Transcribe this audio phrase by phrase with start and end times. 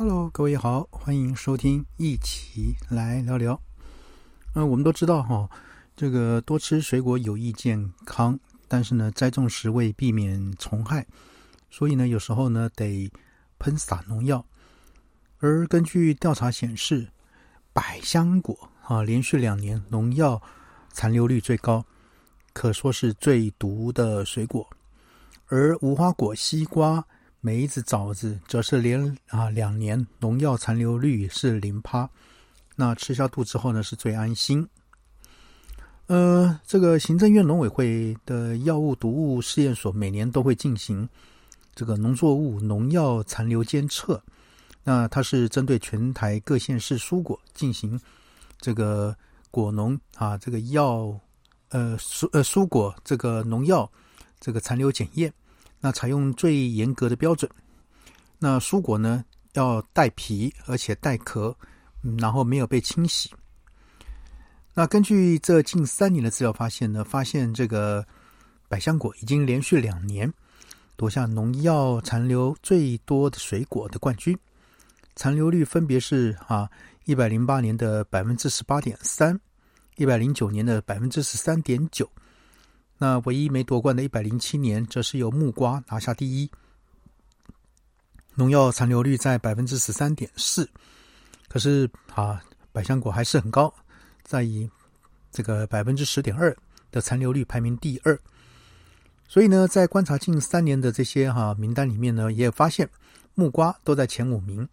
[0.00, 3.60] Hello，各位好，欢迎收听，一起来聊聊。
[4.54, 5.46] 嗯，我们都知道哈，
[5.94, 11.06] 这个多吃水果有益健康，但是呢，栽种时为避免虫害，
[11.68, 13.12] 所以呢，有时候呢得
[13.58, 14.42] 喷洒农药。
[15.38, 17.06] 而根据调查显示，
[17.74, 20.40] 百香果啊，连续两年农药
[20.94, 21.84] 残留率最高，
[22.54, 24.66] 可说是最毒的水果。
[25.48, 27.04] 而无花果、西瓜。
[27.40, 32.08] 梅子、枣子则是连啊两年农药残留率是零趴，
[32.76, 34.68] 那吃下肚之后呢是最安心。
[36.06, 41.08] 呃，这个行政院农委会的药物毒物试验所每年都会进行
[41.74, 44.22] 这个农作物农药残留监测，
[44.82, 47.98] 那它是针对全台各县市蔬果进行
[48.60, 49.16] 这个
[49.50, 51.18] 果农啊这个药
[51.68, 53.90] 呃蔬呃蔬果这个农药
[54.40, 55.32] 这个残留检验。
[55.80, 57.50] 那采用最严格的标准，
[58.38, 61.56] 那蔬果呢要带皮，而且带壳，
[62.18, 63.30] 然后没有被清洗。
[64.74, 68.06] 那根据这近三年的资料发现呢，发现这个
[68.68, 70.32] 百香果已经连续两年
[70.96, 74.38] 夺下农药残留最多的水果的冠军，
[75.16, 76.70] 残留率分别是啊
[77.04, 79.38] 一百零八年的百分之十八点三，
[79.96, 82.08] 一百零九年的百分之十三点九。
[83.02, 86.50] 那唯一没夺冠的一百零七年，则是由木瓜拿下第一，
[88.34, 90.68] 农药残留率在百分之十三点四。
[91.48, 93.72] 可是啊，百香果还是很高，
[94.22, 94.68] 在以
[95.32, 96.54] 这个百分之十点二
[96.90, 98.20] 的残留率排名第二。
[99.26, 102.86] 所以呢，在观察近三年的这些哈名单里面呢，也发现
[103.34, 104.68] 木瓜都在前五名，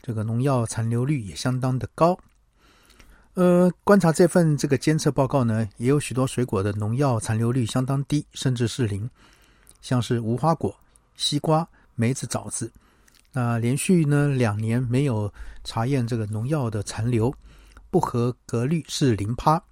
[0.00, 2.18] 这个农药残留率也相当的高。
[3.36, 9.10] 呃，观察这份这个监测报告呢，也有许多水果的农药残留率相当低，甚至是零，
[9.82, 10.74] 像是无花果、
[11.16, 12.72] 西瓜、梅子、枣子，
[13.32, 15.30] 那连续呢两年没有
[15.64, 17.30] 查验这个农药的残留，
[17.90, 19.62] 不合格率是零趴。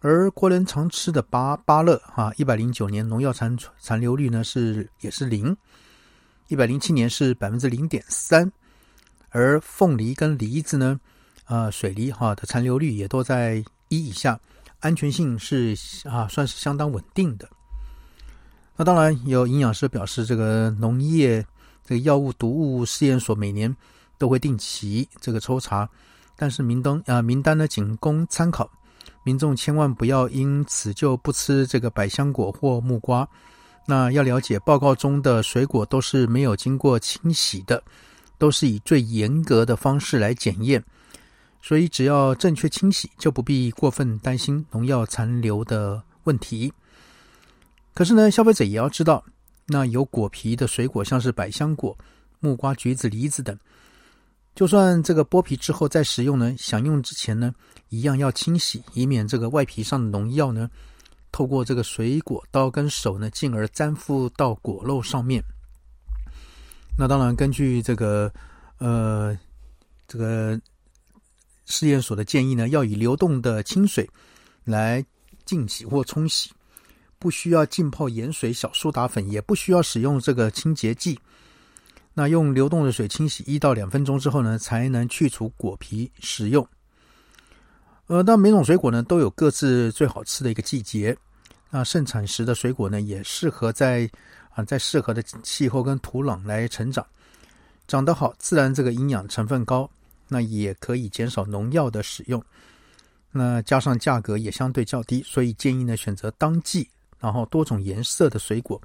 [0.00, 5.56] 而国人常吃的芭芭乐哈，一百零九年农药残残留率呢是也是零，
[6.48, 8.52] 一百零七年是百分之零点三，
[9.30, 11.00] 而凤梨跟梨子呢。
[11.48, 14.38] 啊，水梨哈的残留率也都在一以下，
[14.80, 17.48] 安全性是啊算是相当稳定的。
[18.76, 21.44] 那当然有营养师表示，这个农业
[21.84, 23.74] 这个药物毒物试验所每年
[24.18, 25.88] 都会定期这个抽查，
[26.36, 28.70] 但是名单啊名单呢仅供参考，
[29.24, 33.26] 民众千万不要因此就不吃这个百香果或木瓜。
[33.86, 37.82] 那要了解报告中的水果都是没有经过清洗的，
[38.36, 40.84] 都是以最严格的方式来检验。
[41.60, 46.72] 所以，只要正确清洗，就不必过分担心农药残留的问题。
[47.92, 49.22] 可是呢，消费者也要知道，
[49.66, 51.98] 那有果皮的水果，像是百香果、
[52.38, 53.58] 木瓜、橘子、梨子等，
[54.54, 57.52] 就算这个剥皮之后再食用呢，享用之前呢，
[57.88, 60.70] 一样要清洗，以免这个外皮上的农药呢，
[61.32, 65.42] 透过这个水果刀跟手呢，进而粘附到果肉上面。
[66.96, 68.32] 那当然，根据这个
[68.78, 69.36] 呃，
[70.06, 70.58] 这个。
[71.68, 74.08] 试验所的建议呢，要以流动的清水
[74.64, 75.04] 来
[75.44, 76.50] 浸洗或冲洗，
[77.18, 81.18] 不需要浸泡盐水、小苏打粉，也不需要使用这个清洁剂。
[82.14, 86.66] 那用流动的水清洗一到两分钟之后呢，才能去除果皮食用。
[88.06, 91.16] 呃，那每种水果呢都有各自最好吃的一个季节。
[91.70, 94.10] 那盛产时的水果呢，也适合在
[94.54, 97.06] 啊在适合的气候跟土壤来成长，
[97.86, 99.88] 长得好，自然这个营养成分高。
[100.28, 102.42] 那也可以减少农药的使用，
[103.32, 108.80] 那加上价格也相对较低，所以建议呢选择当季，然后多种颜色的水果，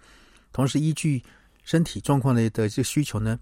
[0.52, 1.22] 同时依据
[1.64, 3.40] 身体状况的的这个需求呢，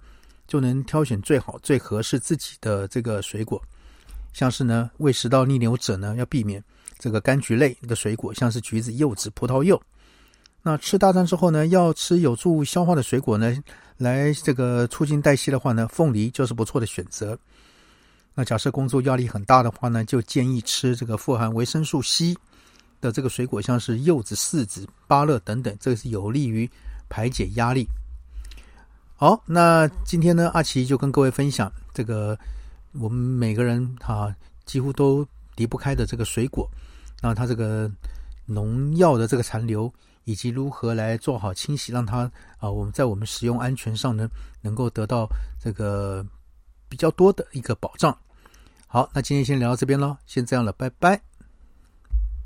[0.47, 3.61] 就能挑选最好最合适自己的这个水果。
[4.33, 6.63] 像是呢胃食道逆流者呢要避免
[6.97, 9.81] 这个柑橘类的水果，像是橘子、柚子、葡萄柚。
[10.63, 13.57] 那吃大餐之后呢，要吃有助消化的水果呢，
[13.97, 17.37] 来这个促进代谢的话呢，凤梨就是不错的选择。
[18.43, 22.35] 假设工作压力很大的话呢，就建议吃这个富含维生素 C
[22.99, 26.69] 的这个水果，像是柚子、柿子、芭乐等等，这个是有利于
[27.09, 27.87] 排解压力。
[29.15, 32.37] 好，那今天呢，阿奇就跟各位分享这个
[32.93, 34.33] 我们每个人哈
[34.65, 36.69] 几乎都离不开的这个水果，
[37.21, 37.91] 那它这个
[38.45, 39.91] 农药的这个残留，
[40.23, 44.27] 以及如何来做好清洗，让它啊我们在我们使用安全上呢，
[44.61, 45.27] 能够得到
[45.59, 46.25] 这个。
[46.91, 48.13] 比较多的一个保障。
[48.93, 51.30] 好，那今天先聊到这边喽，先这样了，拜拜。